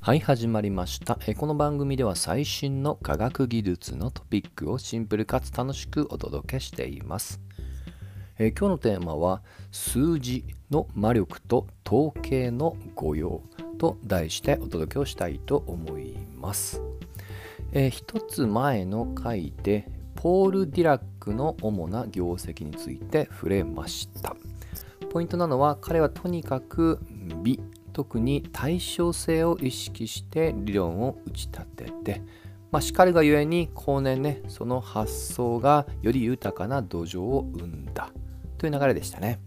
[0.00, 1.18] はい、始まりました。
[1.26, 7.40] えこの番組では最新の科学技術のトピックをシンプルかつ楽しくお届けしています。
[8.38, 9.42] え今日のテーマは
[9.72, 13.42] 数字の魔力と統計の誤用
[13.78, 16.80] と題してお届けをしたいと思います。
[17.72, 24.36] え一つ前の回でポール・ディラックの主な業績について触れました。
[25.10, 27.00] ポイントなのは彼はとにかく
[27.42, 27.60] 美
[27.92, 32.22] 特に対称性を意識して理論を打ち立てて、
[32.70, 38.10] まあ、しかるがゆえに後年ねその発想がより豊かな土壌を生んだ
[38.58, 39.40] という流れでしたね。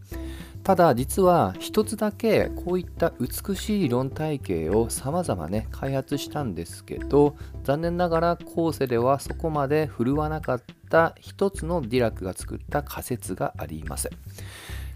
[0.63, 14.09] ただ実は一つだけこういった美しい理論体系を様々ね開発したんですけど残念ながら後世ではそこまで振るわなかった一つのディラックが作った仮説があります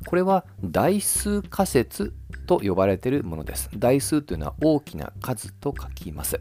[0.05, 2.13] これは代数仮説
[2.45, 3.69] と呼ばれているものです。
[3.75, 6.39] 代数というのは大きな数と書きます。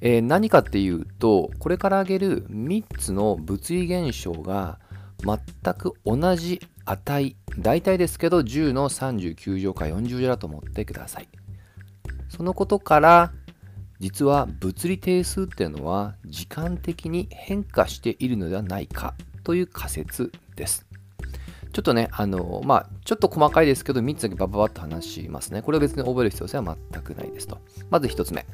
[0.00, 4.78] えー何かっていうと、これから挙げる3つの物理現象が
[5.24, 11.28] 全く同じ値、大体ですけど10の39乗か40乗だと思ってください。
[12.28, 13.32] そのことから、
[13.98, 20.86] 実は物理定数っていうのは時間的に変化しているのではないかという仮説です。
[21.76, 25.60] ちょっとね、あの、まあ、ちょっと細かいですけど、3つだけバババッと話しますね。
[25.60, 27.58] これは別に覚える必要性は全くないですと。
[27.90, 28.46] まず1つ目。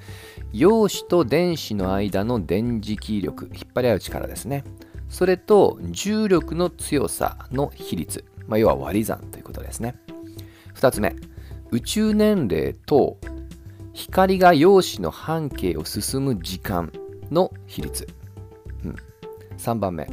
[0.53, 4.65] 陽子と電子の間の電磁気力、引っ張り合う力ですね。
[5.09, 9.95] それと重力の強さの比率、まあ、要は割り算ということですね。
[10.75, 11.15] 2つ目。
[11.71, 13.19] 宇宙年齢と
[13.93, 16.91] 光が陽子の半径を進む時間
[17.31, 18.09] の比率。
[18.85, 18.97] うん、
[19.59, 20.09] 3番目。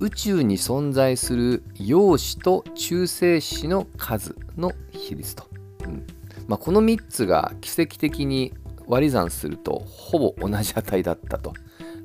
[0.00, 5.44] 宇宙に存在する陽子と中性子の数の比率と、
[5.84, 6.06] うん
[6.46, 8.54] まあ、この3つが奇跡的に
[8.86, 11.52] 割り算するとほぼ同じ値だったと。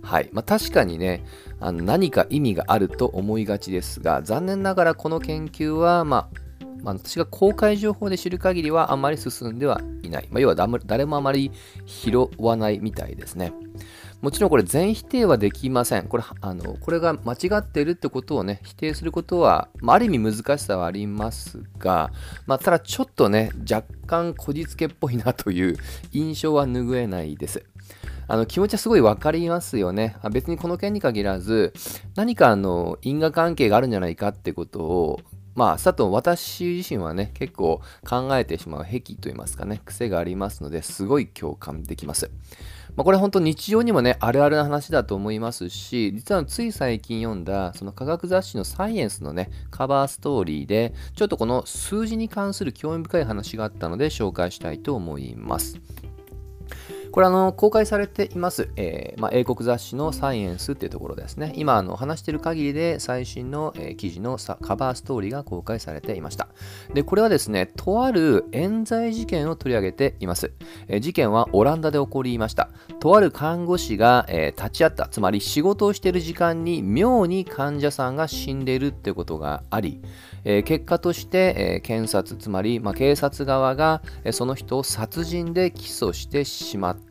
[0.02, 1.24] はいまあ、確かにね
[1.62, 6.44] あの何か意味があると思いがちですが残念ながらこの研究は、まあ
[6.84, 11.52] まあ、私が公開情報で知る限りはあまり進んではいない、まあ、要は誰もあまり
[11.86, 13.54] 拾わないみたいですね。
[14.24, 16.08] もちろんこれ全否定はできません。
[16.08, 22.10] これあのこれが間違ってるってことをね、否定することは、まあ、ある意味難しさはありますが、
[22.48, 25.76] まあ、ただちょっとね、若干こじつけっぽいなという
[26.14, 27.66] 印象は拭えないです。
[28.30, 30.16] あの気持ちはすごい分かりますよね。
[30.32, 31.74] 別にこの件に限らず、
[32.16, 35.20] 何かあの因果関係があるんじゃないかってことを、
[35.56, 42.32] まあ、佐藤、私自身はね、結構考えてしまう癖といいますかね、癖がありますので、すごい共感できます。
[42.96, 55.80] まあ、これ本当日常にもね、あるあるな話だと思いますし、実はつい最近読んだ、その科学雑誌のサイエンスのね、カバーストーリーで、ちょっとこの数字に関する興味深い話があったので、紹介したいと思います。
[57.14, 61.54] これあの公開されています、えーまあ、英国雑誌のサイエンスっていうところですね。
[61.56, 66.48] 今あの話している限りで最新の、えー記事のさカバーストーリーが公開されていました。
[66.96, 70.54] で、これはですね、とある冤罪事件を取り上げています。
[70.88, 72.70] えー事件はオランダで起こりました。
[73.00, 80.02] とある看護師が、えー立ち会った、つまり仕事をしている時間に妙に患者さんが死んでいるってことがあり、
[80.46, 87.03] えー結果として、えー検察、つまり、まあ、警察側が、えーその人を殺人で起訴してしまった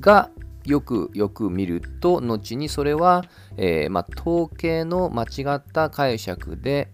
[0.00, 0.30] が、
[0.64, 3.24] よくよく見ると、後にそれは、
[3.56, 6.88] えーまあ、統計の間違った解釈で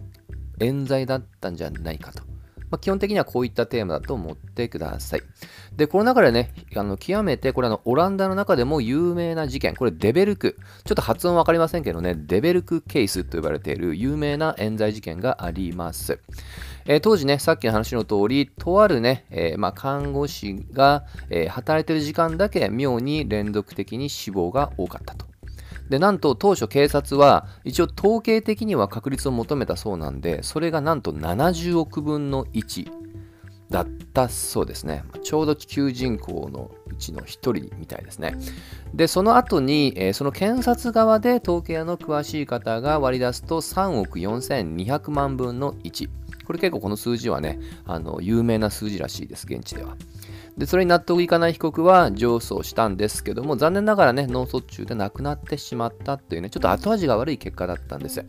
[0.61, 2.34] 冤罪だったんじゃないかと。
[2.75, 5.23] まあ、基本的にはこういったテーマだと思ってください。
[5.77, 16.19] で、この中でね、あの極めて、これあの、オランダの中でも有名な事件、これデベルク、ちょっと発音わかりませんけどね、デベルクケースと呼ばれている有名な冤罪事件があります。
[16.87, 25.34] えー当時ね、さっきの話の通り、とあるね、えーまあ、看護師が、えー働いてる時間だけ妙に連続的に死亡が多かったと。
[25.89, 32.91] で、なんと当初警察は一応統計的には確率を求めたそうなんで、それがなんと70億分の1
[33.70, 35.05] だったそうですね。
[35.23, 38.37] ちょうど地球人口のうちの1人みたいですね。
[38.94, 46.08] で、その後に、えーその検察側で統計の詳しい方が割り出すと3億4200万分の1。
[46.47, 49.97] これ結構この数字はね、あの有名な数字らしいです、現地では。
[50.56, 58.25] で、それに納得いかない被告は上訴したんですけども、残念ながらね、脳卒中で亡くなってしまったっていうね、ちょっと後味が悪い結果だったんです。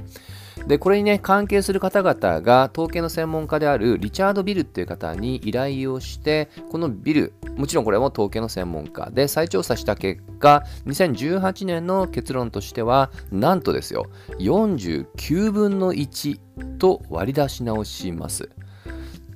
[0.68, 14.08] で、これにね、関係する方々が、統計の専門家であるリチャード・ビルっていう方に依頼をして、このビル、もちろんこれも統計の専門家で再調査した結果、2018年の結論としては、なんとですよ、
[14.40, 16.40] 49分の1
[16.80, 18.50] と割り出し直します。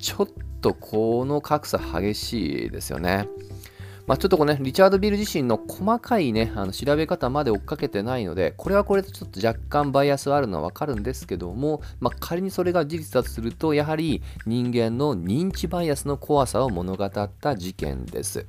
[0.00, 0.28] ちょっ
[0.60, 3.28] とこの格差激しいですよね。
[4.06, 17.10] まあ、ちょっとこのね、リチャード・ビル自身の細かいね、あの調べ方まで追っかけてないので、これはこれでちょっと若干バイアスはあるのはわかるんですけども、まあ、仮にそれが事実だとすると、やはり人間の認知バイアスの怖さを物語っ
[17.40, 18.46] た事件です。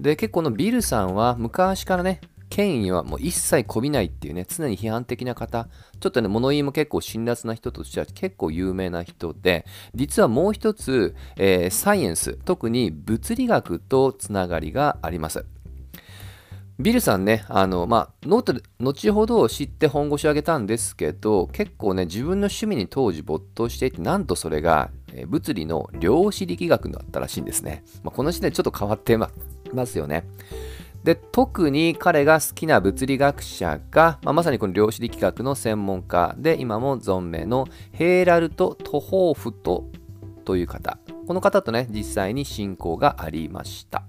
[0.00, 2.20] で、結構のビルさんは昔からね、
[2.52, 5.68] 権威はもう一切こびないっていうね、常に批判的な方、
[6.00, 9.64] ちょっとね、物言いも結構辛辣な人としては結構有名な人で、
[9.94, 15.46] 実はもう一つ、えー、サイエンス、特に物理学とつながりがあります。
[16.78, 27.82] ビルさんね、あの、まあ、ノートで、後ほど知って本腰上げたんですけど、結構ね、自分の趣味に当時没頭していて、なんとそれが、え物理の量子力学だったらしいんですね。
[28.02, 29.30] まあ、この時点でちょっと変わってま
[29.86, 30.26] すよね。
[31.04, 39.84] で特に彼が好きな物理学者が、まあ、まさにこの量子力学の専門家で今も存命のヘーラルト・トホーフト
[40.44, 44.02] という方この方とね実際に親交がありました。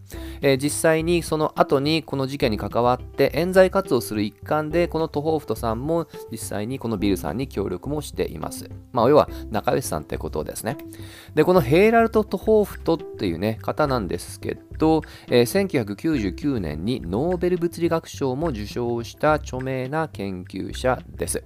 [0.43, 8.69] えー、実際にその後にこの事件に関わって冤罪活動する一環でこのトホーフトさんも実際にこのビルさんに協力もしています。
[8.91, 10.77] まあ、要は仲良しさんってことですね。
[11.33, 21.43] で、このヘイラルト・トホーフトっていうね、方なんですけど、えー、1999年にノーベル物理学賞も受賞した著名な研究者です。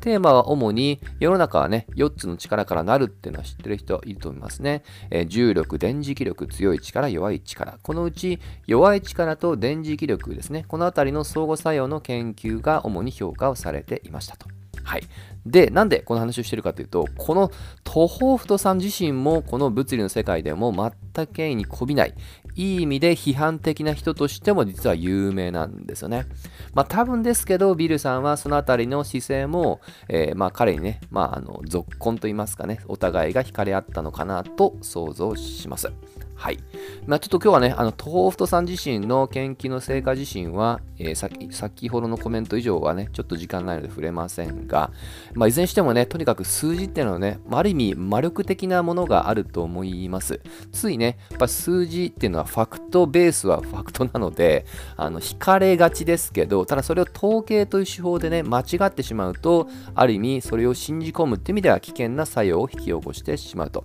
[0.00, 4.82] テーマは主に世の中はね、4つの力からなるっていうのは知ってる人いると思いますね。
[5.10, 7.78] えー、重力、電磁気力、強い力、弱い力。
[7.82, 8.35] このうち
[8.66, 10.64] 弱い力と電磁気力ですね。
[10.68, 14.48] このあたりの相互作用の研究が主に評価をされていましたと。
[14.86, 15.02] はい。
[15.44, 17.50] で、なんでこの話をしてるかというと、この
[17.82, 22.14] トホーフトさん自身もこの物理の世界でも全く権威にこびない、
[22.54, 26.26] いい意味で批判的な人としても実は有名なんですよね。
[26.72, 35.90] まあ多分ですけど、ビルさんはそのあたりの姿勢も、えー、まあ彼にね、まああの、続婚と言いますかね、お互いが惹かれ合ったのかなと想像します。
[36.36, 36.58] はい。
[37.06, 44.90] まあ、ちょっと今日はね、あの、トーフトさん自身の研究の成果自身は、えー、先先ほどのコメント以上はね、ちょっと時間ないので触れませんが、
[45.34, 50.40] まあ、いずれにしてもね、とにかく数字っていうのはね、ある意味魔力的なものがあると思います。
[50.72, 54.66] ついね、やっぱ数字っていうのはファクトベースはファクトなので、
[54.96, 63.84] あの、惹かれがちですけど、ただそれを統計という手法でね、間違ってしまうと、ある意味それを信じ込むっていう意味では危険な作用を引き起こしてしまうと。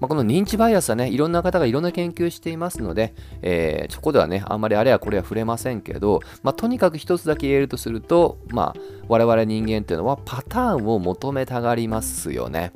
[0.00, 12.72] まあ、この認知バイアスはね、いろんな方がいろんな研究していますので、えー、そこではね、あんまりあれやこれは触れませんけど、まあ、とにかく一つだけ言えるとすると、まあ、我々人間っていうのはパターンを求めたがりますよね。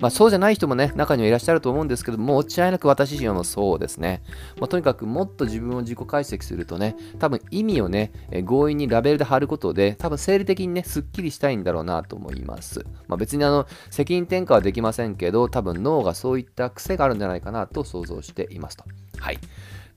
[0.00, 4.22] まあ、そうじゃない人もね、中にはいらっしゃると思うんですけども、違いなく私自身もそうですね。
[4.58, 12.86] まあ、とにかくもっと自分を自己解析するとね、多分意味をね、え強引にラベルで貼ることで、多分生理的にね、すっきりしたいんだろうなと思います。
[13.08, 18.84] まあ、別にあの、責任転嫁はできませんけど、多分脳がそういった癖があるんじゃないかなと想像していますと。
[19.18, 19.38] はい。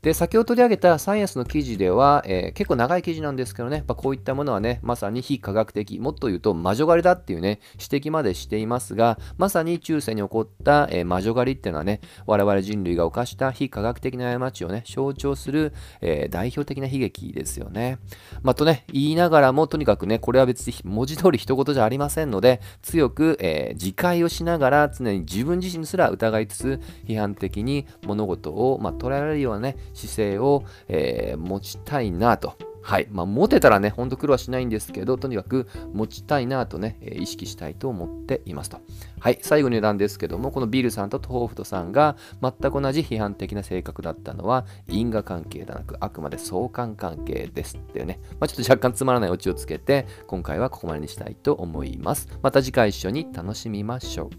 [0.02, 15.72] で、先ほど取り上げたサイエンスの記事では、えー、結構長い記事なんですけどね、まあ、こういったものはね、まさに非科学的、もっと言うと魔女狩りだっていうね、指摘までしていますが、まさに中世に起こった、えー、魔女狩りっていうのはね、我々人類が犯した非科学的な過ちをね、象徴する、
[16.02, 18.00] えー、代表的な悲劇ですよね。
[18.42, 32.56] まあ、とね、言いながらも、とにかくね、これは別に文字通り一言じゃありませんので、強く、え自戒をしながら、常に自分自身すら疑いつつ、批判的に物事を、まあ、捉えられるようなね、姿勢を、えー、持ちたいなと。
[32.84, 33.08] はい。
[33.12, 38.80] まあ、持てたらね、ほんと苦労はしないんですけど、とにかく持ちたいなとね、意識したいと思っていますと。
[39.20, 39.38] はい。
[39.42, 48.20] 最後になんですけども、このビルさんとトホーフトさんが全く同じ批判的な性格だったのは、因果関係ではなく、あくまで相関関係ですっていうね。
[48.40, 52.28] まあ、ちょっと若干つまらないオチをつけて、今回はここまでにしたいと思います。
[52.42, 54.32] また次回一緒に楽しみましょ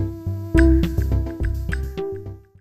[0.00, 0.03] う。